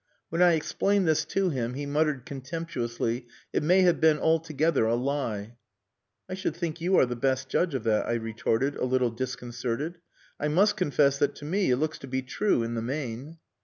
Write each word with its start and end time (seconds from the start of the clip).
When 0.29 0.41
I 0.41 0.53
explained 0.53 1.07
this 1.07 1.25
to 1.25 1.51
him 1.51 1.75
he 1.75 1.85
muttered 1.85 2.25
contemptuously, 2.25 3.27
"It 3.53 3.61
may 3.61 3.81
have 3.81 4.01
been 4.01 4.17
altogether 4.17 4.85
a 4.85 4.95
lie." 4.95 5.57
"I 6.27 6.33
should 6.33 6.55
think 6.55 6.81
you 6.81 6.97
are 6.97 7.05
the 7.05 7.15
best 7.15 7.49
judge 7.49 7.75
of 7.75 7.83
that," 7.83 8.07
I 8.07 8.13
retorted, 8.13 8.75
a 8.77 8.85
little 8.85 9.11
disconcerted. 9.11 9.99
"I 10.39 10.47
must 10.47 10.75
confess 10.75 11.19
that 11.19 11.35
to 11.35 11.45
me 11.45 11.69
it 11.69 11.77
looks 11.77 11.99
to 11.99 12.07
be 12.07 12.23
true 12.23 12.63
in 12.63 12.73
the 12.73 12.81
main." 12.81 13.37